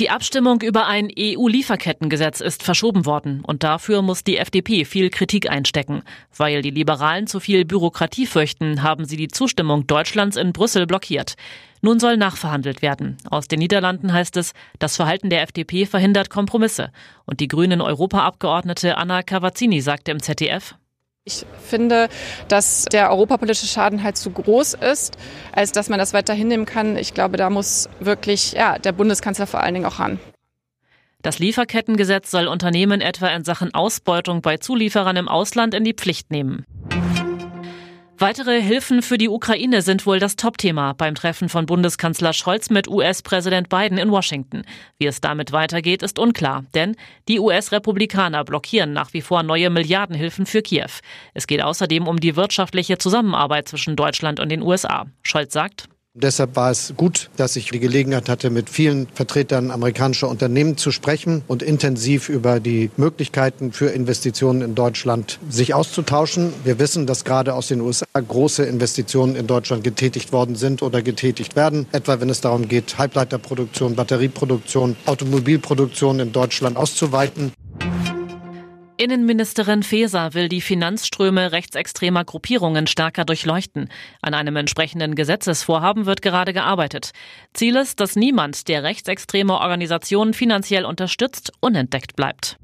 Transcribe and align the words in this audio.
Die 0.00 0.10
Abstimmung 0.10 0.60
über 0.60 0.86
ein 0.86 1.10
EU-Lieferkettengesetz 1.18 2.40
ist 2.40 2.62
verschoben 2.62 3.04
worden 3.04 3.42
und 3.44 3.64
dafür 3.64 4.00
muss 4.00 4.22
die 4.22 4.36
FDP 4.36 4.84
viel 4.84 5.10
Kritik 5.10 5.50
einstecken. 5.50 6.02
Weil 6.36 6.62
die 6.62 6.70
Liberalen 6.70 7.26
zu 7.26 7.40
viel 7.40 7.64
Bürokratie 7.64 8.26
fürchten, 8.26 8.84
haben 8.84 9.06
sie 9.06 9.16
die 9.16 9.26
Zustimmung 9.26 9.88
Deutschlands 9.88 10.36
in 10.36 10.52
Brüssel 10.52 10.86
blockiert. 10.86 11.34
Nun 11.80 11.98
soll 11.98 12.16
nachverhandelt 12.16 12.80
werden. 12.80 13.16
Aus 13.28 13.48
den 13.48 13.58
Niederlanden 13.58 14.12
heißt 14.12 14.36
es, 14.36 14.52
das 14.78 14.94
Verhalten 14.94 15.30
der 15.30 15.42
FDP 15.42 15.84
verhindert 15.84 16.30
Kompromisse. 16.30 16.92
Und 17.26 17.40
die 17.40 17.48
grünen 17.48 17.80
Europaabgeordnete 17.80 18.98
Anna 18.98 19.24
Cavazzini 19.24 19.80
sagte 19.80 20.12
im 20.12 20.22
ZDF, 20.22 20.76
ich 21.28 21.46
finde, 21.64 22.08
dass 22.48 22.86
der 22.86 23.10
europapolitische 23.10 23.66
Schaden 23.66 24.02
halt 24.02 24.16
zu 24.16 24.30
groß 24.30 24.74
ist, 24.74 25.16
als 25.52 25.72
dass 25.72 25.88
man 25.88 25.98
das 25.98 26.12
weiter 26.14 26.34
hinnehmen 26.34 26.66
kann. 26.66 26.96
Ich 26.96 27.14
glaube, 27.14 27.36
da 27.36 27.50
muss 27.50 27.88
wirklich 28.00 28.52
ja, 28.52 28.78
der 28.78 28.92
Bundeskanzler 28.92 29.46
vor 29.46 29.60
allen 29.60 29.74
Dingen 29.74 29.86
auch 29.86 30.00
ran. 30.00 30.18
Das 31.22 31.40
Lieferkettengesetz 31.40 32.30
soll 32.30 32.46
Unternehmen 32.46 33.00
etwa 33.00 33.28
in 33.28 33.44
Sachen 33.44 33.74
Ausbeutung 33.74 34.40
bei 34.40 34.56
Zulieferern 34.56 35.16
im 35.16 35.28
Ausland 35.28 35.74
in 35.74 35.84
die 35.84 35.94
Pflicht 35.94 36.30
nehmen. 36.30 36.64
Weitere 38.20 38.60
Hilfen 38.60 39.02
für 39.02 39.16
die 39.16 39.28
Ukraine 39.28 39.80
sind 39.80 40.04
wohl 40.04 40.18
das 40.18 40.34
Topthema 40.34 40.92
beim 40.92 41.14
Treffen 41.14 41.48
von 41.48 41.66
Bundeskanzler 41.66 42.32
Scholz 42.32 42.68
mit 42.68 42.88
US-Präsident 42.88 43.68
Biden 43.68 43.96
in 43.96 44.10
Washington. 44.10 44.64
Wie 44.98 45.06
es 45.06 45.20
damit 45.20 45.52
weitergeht, 45.52 46.02
ist 46.02 46.18
unklar, 46.18 46.64
denn 46.74 46.96
die 47.28 47.38
US-Republikaner 47.38 48.42
blockieren 48.42 48.92
nach 48.92 49.12
wie 49.12 49.22
vor 49.22 49.44
neue 49.44 49.70
Milliardenhilfen 49.70 50.46
für 50.46 50.62
Kiew. 50.62 50.90
Es 51.32 51.46
geht 51.46 51.62
außerdem 51.62 52.08
um 52.08 52.18
die 52.18 52.34
wirtschaftliche 52.34 52.98
Zusammenarbeit 52.98 53.68
zwischen 53.68 53.94
Deutschland 53.94 54.40
und 54.40 54.48
den 54.48 54.62
USA. 54.62 55.06
Scholz 55.22 55.52
sagt, 55.52 55.88
Deshalb 56.20 56.56
war 56.56 56.72
es 56.72 56.94
gut, 56.96 57.30
dass 57.36 57.54
ich 57.54 57.70
die 57.70 57.78
Gelegenheit 57.78 58.28
hatte, 58.28 58.50
mit 58.50 58.68
vielen 58.68 59.06
Vertretern 59.14 59.70
amerikanischer 59.70 60.28
Unternehmen 60.28 60.76
zu 60.76 60.90
sprechen 60.90 61.42
und 61.46 61.62
intensiv 61.62 62.28
über 62.28 62.58
die 62.58 62.90
Möglichkeiten 62.96 63.70
für 63.70 63.86
Investitionen 63.86 64.62
in 64.62 64.74
Deutschland 64.74 65.38
sich 65.48 65.74
auszutauschen. 65.74 66.52
Wir 66.64 66.80
wissen, 66.80 67.06
dass 67.06 67.24
gerade 67.24 67.54
aus 67.54 67.68
den 67.68 67.80
USA 67.80 68.06
große 68.12 68.64
Investitionen 68.64 69.36
in 69.36 69.46
Deutschland 69.46 69.84
getätigt 69.84 70.32
worden 70.32 70.56
sind 70.56 70.82
oder 70.82 71.02
getätigt 71.02 71.54
werden, 71.54 71.86
etwa 71.92 72.20
wenn 72.20 72.30
es 72.30 72.40
darum 72.40 72.66
geht, 72.66 72.98
Halbleiterproduktion, 72.98 73.94
Batterieproduktion, 73.94 74.96
Automobilproduktion 75.06 76.18
in 76.18 76.32
Deutschland 76.32 76.76
auszuweiten. 76.76 77.52
Innenministerin 79.00 79.84
Faeser 79.84 80.34
will 80.34 80.48
die 80.48 80.60
Finanzströme 80.60 81.52
rechtsextremer 81.52 82.24
Gruppierungen 82.24 82.88
stärker 82.88 83.24
durchleuchten. 83.24 83.90
An 84.22 84.34
einem 84.34 84.56
entsprechenden 84.56 85.14
Gesetzesvorhaben 85.14 86.04
wird 86.04 86.20
gerade 86.20 86.52
gearbeitet. 86.52 87.12
Ziel 87.54 87.76
ist, 87.76 88.00
dass 88.00 88.16
niemand, 88.16 88.66
der 88.66 88.82
rechtsextreme 88.82 89.54
Organisationen 89.54 90.34
finanziell 90.34 90.84
unterstützt, 90.84 91.52
unentdeckt 91.60 92.16
bleibt. 92.16 92.56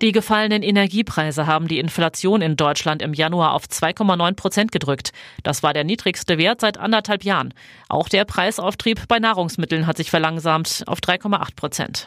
Die 0.00 0.12
gefallenen 0.12 0.62
Energiepreise 0.62 1.48
haben 1.48 1.66
die 1.66 1.80
Inflation 1.80 2.40
in 2.40 2.54
Deutschland 2.54 3.02
im 3.02 3.14
Januar 3.14 3.54
auf 3.54 3.64
2,9 3.64 4.34
Prozent 4.36 4.70
gedrückt. 4.70 5.10
Das 5.42 5.64
war 5.64 5.72
der 5.72 5.82
niedrigste 5.82 6.38
Wert 6.38 6.60
seit 6.60 6.78
anderthalb 6.78 7.24
Jahren. 7.24 7.52
Auch 7.88 8.08
der 8.08 8.24
Preisauftrieb 8.24 9.08
bei 9.08 9.18
Nahrungsmitteln 9.18 9.88
hat 9.88 9.96
sich 9.96 10.10
verlangsamt 10.10 10.84
auf 10.86 11.00
3,8 11.00 11.56
Prozent. 11.56 12.06